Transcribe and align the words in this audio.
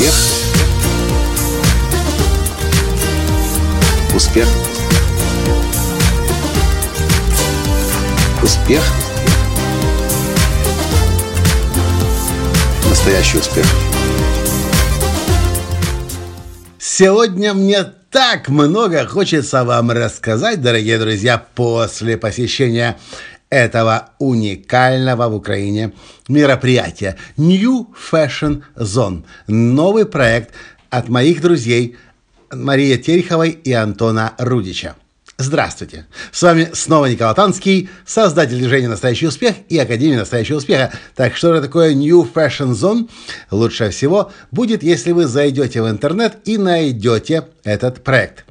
Успех. 0.00 0.14
Успех. 4.14 4.48
Успех. 8.42 8.82
Настоящий 12.88 13.38
успех. 13.38 13.66
Сегодня 16.78 17.52
мне 17.52 17.84
так 18.10 18.48
много 18.48 19.06
хочется 19.06 19.64
вам 19.64 19.90
рассказать, 19.90 20.62
дорогие 20.62 20.98
друзья, 20.98 21.44
после 21.54 22.16
посещения 22.16 22.96
этого 23.50 24.10
уникального 24.18 25.28
в 25.28 25.34
Украине 25.34 25.92
мероприятия 26.28 27.16
New 27.36 27.88
Fashion 28.10 28.62
Zone. 28.76 29.24
Новый 29.48 30.06
проект 30.06 30.54
от 30.88 31.08
моих 31.08 31.42
друзей 31.42 31.96
Марии 32.50 32.96
Тереховой 32.96 33.50
и 33.50 33.72
Антона 33.72 34.32
Рудича. 34.38 34.96
Здравствуйте! 35.40 36.06
С 36.32 36.42
вами 36.42 36.68
снова 36.74 37.06
Николай 37.06 37.34
Танский, 37.34 37.88
создатель 38.04 38.58
движения 38.58 38.88
«Настоящий 38.88 39.26
успех» 39.26 39.54
и 39.70 39.78
Академии 39.78 40.16
«Настоящего 40.16 40.58
успеха». 40.58 40.92
Так 41.16 41.34
что 41.34 41.54
же 41.54 41.62
такое 41.62 41.94
New 41.94 42.28
Fashion 42.34 42.72
Zone? 42.72 43.08
Лучше 43.50 43.88
всего 43.88 44.32
будет, 44.50 44.82
если 44.82 45.12
вы 45.12 45.26
зайдете 45.26 45.80
в 45.80 45.88
интернет 45.88 46.36
и 46.44 46.58
найдете 46.58 47.44
этот 47.64 48.04
проект. 48.04 48.44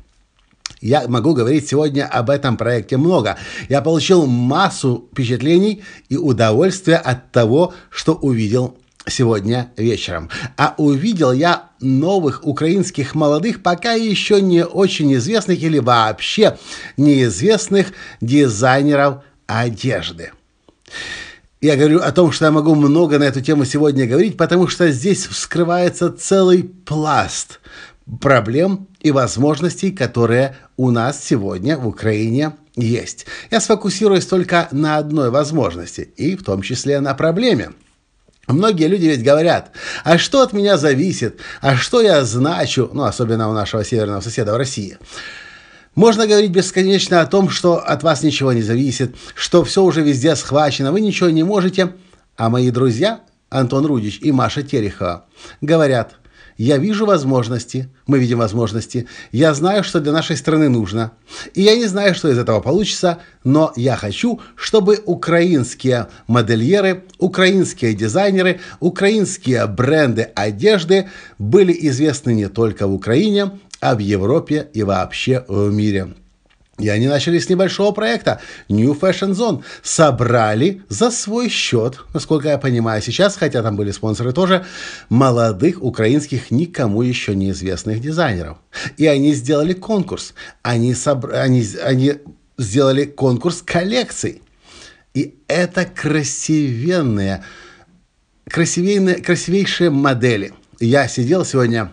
Я 0.82 1.08
могу 1.08 1.34
говорить 1.34 1.68
сегодня 1.68 2.06
об 2.06 2.30
этом 2.30 2.56
проекте 2.56 2.98
много. 2.98 3.38
Я 3.68 3.82
получил 3.82 4.26
массу 4.26 5.10
впечатлений 5.12 5.84
и 6.08 6.18
удовольствия 6.18 6.96
от 6.96 7.32
того, 7.32 7.74
что 7.90 8.14
увидел 8.14 8.78
сегодня 9.08 9.72
вечером. 9.76 10.30
А 10.58 10.76
увидел 10.78 11.32
я 11.32 11.70
новых 11.82 12.46
украинских 12.46 13.16
молодых, 13.16 13.62
пока 13.62 13.94
еще 13.94 14.42
не 14.42 14.66
очень 14.66 15.14
известных 15.16 15.62
или 15.62 15.80
вообще 15.80 16.58
неизвестных 16.98 17.88
дизайнеров 18.22 19.24
одежды. 19.48 20.32
Я 21.62 21.76
говорю 21.76 22.00
о 22.00 22.12
том, 22.14 22.32
что 22.32 22.46
я 22.46 22.52
могу 22.52 22.74
много 22.74 23.20
на 23.20 23.26
эту 23.26 23.42
тему 23.42 23.66
сегодня 23.66 24.08
говорить, 24.08 24.38
потому 24.38 24.70
что 24.70 24.90
здесь 24.92 25.28
вскрывается 25.28 26.10
целый 26.10 26.64
пласт 26.64 27.60
проблем 28.22 28.88
и 29.02 29.12
возможностей, 29.12 29.92
которые 29.92 30.56
у 30.78 30.92
нас 30.92 31.24
сегодня 31.24 31.78
в 31.78 31.88
Украине 31.88 32.54
есть. 32.76 33.26
Я 33.52 33.60
сфокусируюсь 33.60 34.26
только 34.26 34.68
на 34.72 34.98
одной 34.98 35.30
возможности, 35.30 36.02
и 36.18 36.36
в 36.36 36.44
том 36.44 36.62
числе 36.62 37.00
на 37.00 37.14
проблеме. 37.14 37.72
Многие 38.48 38.88
люди 38.88 39.06
ведь 39.06 39.24
говорят, 39.24 39.72
а 40.04 40.18
что 40.18 40.42
от 40.42 40.54
меня 40.54 40.78
зависит, 40.78 41.40
а 41.62 41.76
что 41.76 42.02
я 42.02 42.24
значу, 42.26 42.90
ну, 42.94 43.04
особенно 43.04 43.48
у 43.48 43.54
нашего 43.54 43.86
северного 43.86 44.22
соседа 44.22 44.54
в 44.54 44.58
России. 44.58 44.98
Можно 45.94 46.26
говорить 46.26 46.52
бесконечно 46.52 47.22
о 47.22 47.28
том, 47.28 47.50
что 47.50 47.78
от 47.78 48.02
вас 48.02 48.24
ничего 48.24 48.54
не 48.54 48.64
зависит, 48.64 49.16
что 49.36 49.64
все 49.64 49.84
уже 49.84 50.02
везде 50.02 50.36
схвачено, 50.36 50.92
вы 50.92 51.02
ничего 51.02 51.30
не 51.30 51.44
можете. 51.44 51.94
А 52.38 52.50
мои 52.50 52.72
друзья, 52.72 53.22
Антон 53.50 53.86
Рудич 53.86 54.20
и 54.22 54.32
Маша 54.32 54.64
Терехова, 54.64 55.26
говорят, 55.62 56.16
я 56.60 56.78
вижу 56.78 57.06
возможности, 57.06 57.88
мы 58.06 58.20
видим 58.20 58.40
возможности, 58.40 59.08
я 59.32 59.54
знаю, 59.54 59.84
что 59.86 60.02
для 60.02 60.12
нашей 60.12 60.36
страны 60.36 60.68
нужно. 60.68 61.14
И 61.54 61.62
я 61.62 61.76
не 61.76 61.86
знаю, 61.86 62.14
что 62.14 62.28
из 62.30 62.38
этого 62.38 62.60
получится, 62.60 63.20
но 63.46 63.72
я 63.78 63.96
хочу, 63.96 64.42
чтобы 64.56 65.00
украинские 65.06 66.08
модельеры, 66.28 67.06
украинские 67.18 67.94
дизайнеры, 67.94 68.60
украинские 68.82 69.66
бренды 69.68 70.24
одежды 70.36 71.08
были 71.38 71.76
известны 71.88 72.34
не 72.34 72.50
только 72.50 72.88
в 72.88 72.94
Украине, 72.94 73.52
а 73.80 73.96
в 73.96 74.00
Европе 74.00 74.68
и 74.74 74.84
вообще 74.84 75.46
в 75.48 75.72
мире. 75.72 76.10
И 76.80 76.88
они 76.88 77.08
начали 77.08 77.40
с 77.40 77.50
небольшого 77.50 77.92
проекта 77.92 78.40
New 78.70 78.94
Fashion 78.94 79.32
Zone. 79.32 79.64
Собрали 79.84 80.82
за 80.90 81.12
свой 81.12 81.50
счет, 81.50 82.00
насколько 82.14 82.48
я 82.48 82.58
понимаю 82.58 83.02
сейчас, 83.02 83.36
хотя 83.36 83.62
там 83.62 83.76
были 83.76 83.92
спонсоры 83.92 84.32
тоже, 84.32 84.66
молодых 85.10 85.84
украинских 85.84 86.52
никому 86.52 87.02
еще 87.02 87.36
неизвестных 87.36 88.00
дизайнеров. 88.00 88.58
И 88.98 89.06
они 89.06 89.34
сделали 89.34 89.74
конкурс. 89.74 90.34
Они, 90.62 90.94
собр... 90.96 91.34
они, 91.34 91.66
они 91.84 92.14
сделали 92.58 93.06
конкурс 93.06 93.62
коллекций. 93.62 94.42
И 95.14 95.36
это 95.48 95.86
красивенные, 95.86 97.44
красивейные, 98.50 99.16
красивейшие 99.16 99.90
модели. 99.90 100.54
Я 100.80 101.08
сидел 101.08 101.44
сегодня 101.44 101.92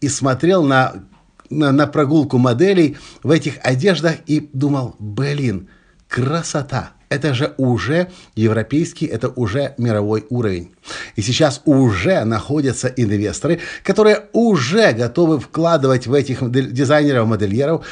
и 0.00 0.08
смотрел 0.08 0.64
на 0.64 1.04
на, 1.50 1.72
на 1.72 1.86
прогулку 1.86 2.38
моделей 2.38 2.96
в 3.22 3.30
этих 3.30 3.54
одеждах 3.62 4.16
и 4.26 4.48
думал, 4.52 4.96
блин, 4.98 5.68
красота. 6.08 6.92
Это 7.08 7.32
же 7.32 7.54
уже 7.58 8.10
европейский, 8.34 9.06
это 9.06 9.28
уже 9.28 9.74
мировой 9.78 10.26
уровень. 10.30 10.74
И 11.16 11.22
сейчас 11.22 11.60
уже 11.64 12.24
находятся 12.24 12.88
инвесторы, 12.88 13.60
которые 13.84 14.24
уже 14.32 14.92
готовы 14.92 15.38
вкладывать 15.38 16.06
в 16.06 16.12
этих 16.12 16.50
дизайнеров, 16.50 17.28
модельеров, 17.28 17.86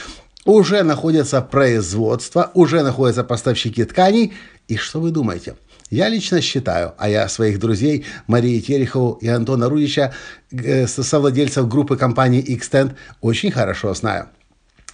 уже 0.45 0.83
находятся 0.83 1.41
производства, 1.41 2.51
уже 2.55 2.83
находятся 2.83 3.23
поставщики 3.23 3.85
тканей. 3.85 4.33
И 4.67 4.77
что 4.77 5.01
вы 5.01 5.11
думаете? 5.11 5.55
Я 5.93 6.09
лично 6.09 6.41
считаю, 6.41 6.95
а 6.97 7.11
я 7.11 7.29
своих 7.29 7.59
друзей 7.59 8.07
Марии 8.27 8.61
Терехову 8.61 9.19
и 9.21 9.29
Антона 9.29 9.69
Рудича, 9.69 10.15
э, 10.51 10.87
совладельцев 10.87 11.69
группы 11.69 11.99
компании 11.99 12.43
Xtend, 12.43 12.95
очень 13.21 13.51
хорошо 13.51 13.93
знаю. 13.93 14.31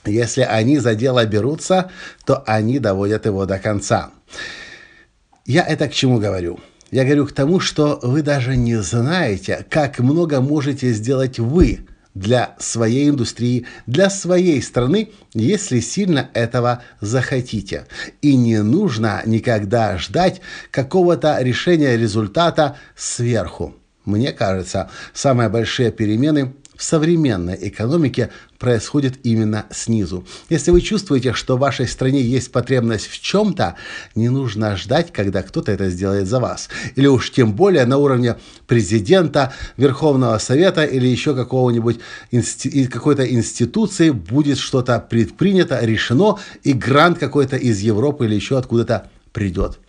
Если 0.04 0.42
они 0.42 0.80
за 0.80 0.96
дело 0.96 1.24
берутся, 1.24 1.92
то 2.26 2.42
они 2.48 2.80
доводят 2.80 3.26
его 3.26 3.46
до 3.46 3.60
конца. 3.60 4.10
Я 5.46 5.62
это 5.62 5.86
к 5.86 5.92
чему 5.92 6.18
говорю? 6.18 6.58
Я 6.90 7.04
говорю 7.04 7.28
к 7.28 7.32
тому, 7.32 7.60
что 7.60 8.00
вы 8.02 8.22
даже 8.22 8.56
не 8.56 8.82
знаете, 8.82 9.64
как 9.70 10.00
много 10.00 10.40
можете 10.40 10.90
сделать 10.90 11.38
вы– 11.38 11.86
для 12.18 12.56
своей 12.58 13.08
индустрии, 13.08 13.66
для 13.86 14.10
своей 14.10 14.60
страны, 14.62 15.12
если 15.34 15.80
сильно 15.80 16.30
этого 16.34 16.82
захотите. 17.00 17.86
И 18.22 18.36
не 18.36 18.62
нужно 18.62 19.22
никогда 19.24 19.98
ждать 19.98 20.40
какого-то 20.70 21.38
решения 21.40 21.96
результата 21.96 22.76
сверху. 22.96 23.76
Мне 24.04 24.32
кажется, 24.32 24.90
самые 25.12 25.48
большие 25.48 25.92
перемены 25.92 26.54
в 26.78 26.82
современной 26.84 27.58
экономике 27.60 28.30
происходит 28.56 29.18
именно 29.24 29.66
снизу. 29.70 30.24
Если 30.48 30.70
вы 30.70 30.80
чувствуете, 30.80 31.32
что 31.34 31.56
в 31.56 31.60
вашей 31.60 31.88
стране 31.88 32.22
есть 32.22 32.52
потребность 32.52 33.08
в 33.08 33.20
чем-то, 33.20 33.74
не 34.14 34.28
нужно 34.28 34.76
ждать, 34.76 35.12
когда 35.12 35.42
кто-то 35.42 35.72
это 35.72 35.90
сделает 35.90 36.28
за 36.28 36.38
вас. 36.38 36.68
Или 36.94 37.08
уж 37.08 37.32
тем 37.32 37.52
более 37.52 37.84
на 37.84 37.98
уровне 37.98 38.36
президента, 38.68 39.52
Верховного 39.76 40.38
Совета 40.38 40.84
или 40.84 41.08
еще 41.08 41.34
какого-нибудь 41.34 41.98
инсти- 42.30 42.86
какой-то 42.86 43.28
институции 43.28 44.10
будет 44.10 44.58
что-то 44.58 45.00
предпринято, 45.00 45.84
решено, 45.84 46.38
и 46.62 46.72
грант 46.72 47.18
какой-то 47.18 47.56
из 47.56 47.80
Европы 47.80 48.26
или 48.26 48.36
еще 48.36 48.56
откуда-то 48.56 49.10
придет. 49.32 49.80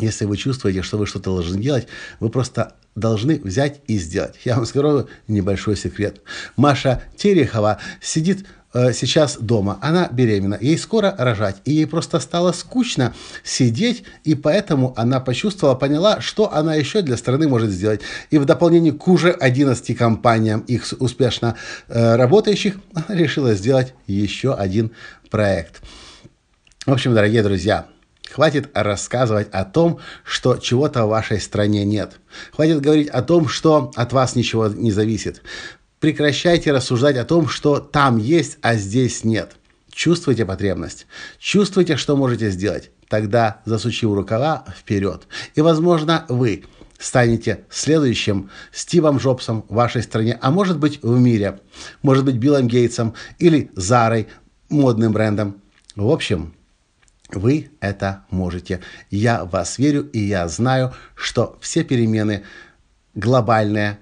Если 0.00 0.24
вы 0.24 0.36
чувствуете, 0.36 0.82
что 0.82 0.98
вы 0.98 1.06
что-то 1.06 1.34
должны 1.34 1.60
делать, 1.60 1.86
вы 2.20 2.30
просто 2.30 2.74
должны 2.94 3.40
взять 3.42 3.80
и 3.86 3.98
сделать. 3.98 4.34
Я 4.44 4.56
вам 4.56 4.66
скажу 4.66 5.08
небольшой 5.28 5.76
секрет. 5.76 6.20
Маша 6.56 7.02
Терехова 7.16 7.78
сидит 8.00 8.46
э, 8.72 8.92
сейчас 8.92 9.38
дома, 9.38 9.78
она 9.80 10.08
беременна, 10.10 10.58
ей 10.60 10.76
скоро 10.78 11.14
рожать, 11.16 11.56
и 11.64 11.72
ей 11.72 11.86
просто 11.86 12.18
стало 12.18 12.52
скучно 12.52 13.14
сидеть, 13.44 14.04
и 14.24 14.34
поэтому 14.34 14.92
она 14.96 15.20
почувствовала, 15.20 15.74
поняла, 15.74 16.20
что 16.20 16.52
она 16.52 16.74
еще 16.74 17.02
для 17.02 17.16
страны 17.16 17.46
может 17.48 17.70
сделать. 17.70 18.00
И 18.30 18.38
в 18.38 18.44
дополнение 18.44 18.92
к 18.92 19.06
уже 19.06 19.30
11 19.30 19.96
компаниям, 19.96 20.60
их 20.60 20.86
успешно 20.98 21.56
э, 21.88 22.16
работающих, 22.16 22.76
она 22.94 23.16
решила 23.16 23.54
сделать 23.54 23.94
еще 24.06 24.54
один 24.54 24.92
проект. 25.30 25.80
В 26.86 26.92
общем, 26.92 27.14
дорогие 27.14 27.42
друзья, 27.42 27.86
Хватит 28.32 28.70
рассказывать 28.74 29.48
о 29.50 29.64
том, 29.64 29.98
что 30.24 30.56
чего-то 30.56 31.04
в 31.04 31.08
вашей 31.08 31.40
стране 31.40 31.84
нет. 31.84 32.20
Хватит 32.52 32.80
говорить 32.80 33.08
о 33.08 33.22
том, 33.22 33.48
что 33.48 33.90
от 33.96 34.12
вас 34.12 34.36
ничего 34.36 34.68
не 34.68 34.92
зависит. 34.92 35.42
Прекращайте 35.98 36.72
рассуждать 36.72 37.16
о 37.16 37.24
том, 37.24 37.48
что 37.48 37.80
там 37.80 38.18
есть, 38.18 38.58
а 38.62 38.76
здесь 38.76 39.24
нет. 39.24 39.56
Чувствуйте 39.92 40.46
потребность. 40.46 41.06
Чувствуйте, 41.38 41.96
что 41.96 42.16
можете 42.16 42.50
сделать. 42.50 42.90
Тогда, 43.08 43.60
засучив 43.64 44.14
рукава, 44.14 44.64
вперед. 44.78 45.26
И, 45.56 45.60
возможно, 45.60 46.24
вы 46.28 46.64
станете 47.00 47.64
следующим 47.68 48.50
Стивом 48.72 49.16
Джобсом 49.16 49.64
в 49.68 49.74
вашей 49.74 50.02
стране, 50.02 50.38
а 50.40 50.50
может 50.52 50.78
быть 50.78 51.02
в 51.02 51.18
мире. 51.18 51.58
Может 52.02 52.24
быть 52.24 52.36
Биллом 52.36 52.68
Гейтсом 52.68 53.14
или 53.38 53.70
Зарой, 53.74 54.28
модным 54.68 55.12
брендом. 55.12 55.60
В 55.96 56.08
общем, 56.08 56.54
вы 57.36 57.70
это 57.80 58.24
можете. 58.30 58.80
Я 59.10 59.44
вас 59.44 59.78
верю, 59.78 60.08
и 60.12 60.20
я 60.20 60.48
знаю, 60.48 60.94
что 61.14 61.58
все 61.60 61.84
перемены 61.84 62.44
глобальные 63.14 63.98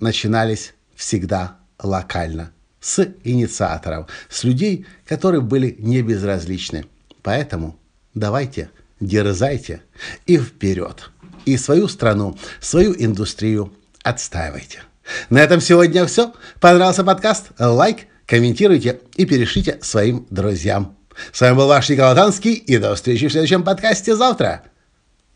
начинались 0.00 0.74
всегда 0.94 1.58
локально, 1.82 2.52
с 2.80 3.06
инициаторов, 3.24 4.08
с 4.28 4.44
людей, 4.44 4.86
которые 5.06 5.40
были 5.40 5.76
не 5.78 6.02
безразличны. 6.02 6.86
Поэтому 7.22 7.78
давайте, 8.14 8.70
дерзайте 9.00 9.82
и 10.26 10.38
вперед. 10.38 11.10
И 11.44 11.56
свою 11.56 11.88
страну, 11.88 12.38
свою 12.60 12.94
индустрию 12.96 13.72
отстаивайте. 14.02 14.82
На 15.30 15.38
этом 15.38 15.60
сегодня 15.60 16.06
все. 16.06 16.32
Понравился 16.60 17.04
подкаст? 17.04 17.48
Лайк, 17.58 18.06
комментируйте 18.26 19.00
и 19.16 19.26
перешлите 19.26 19.78
своим 19.82 20.26
друзьям. 20.30 20.96
С 21.32 21.40
вами 21.40 21.54
был 21.54 21.66
ваш 21.66 21.88
Николай 21.88 22.14
Танский, 22.14 22.54
и 22.54 22.78
до 22.78 22.94
встречи 22.94 23.28
в 23.28 23.32
следующем 23.32 23.62
подкасте 23.62 24.14
завтра. 24.16 24.62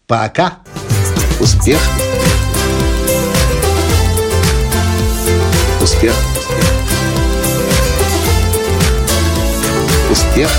Пока! 0.07 0.59
Успех! 1.41 1.81
Успех! 5.83 6.15
Успех! 10.11 10.51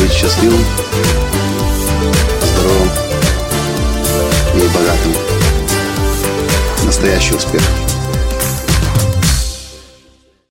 Быть 0.00 0.12
счастливым, 0.12 0.64
здоровым 2.42 2.90
и 4.54 4.68
богатым. 4.74 5.14
Настоящий 6.84 7.34
успех! 7.34 7.62